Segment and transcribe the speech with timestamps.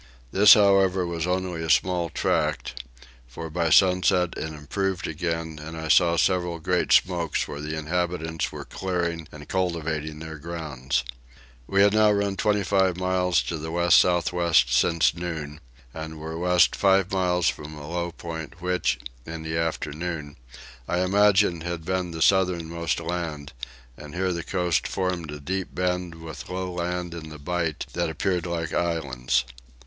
[0.31, 2.83] This however was only a small tract,
[3.27, 8.51] for by sunset it improved again and I saw several great smokes where the inhabitants
[8.51, 11.03] were clearing and cultivating their grounds.
[11.67, 15.59] We had now run 25 miles to the west south west since noon
[15.93, 18.97] and were west five miles from a low point which,
[19.27, 20.35] in the afternoon,
[20.87, 23.53] I imagined had been the southernmost land,
[23.95, 28.09] and here the coast formed a deep bend with low land in the bight that
[28.09, 29.45] appeared like islands.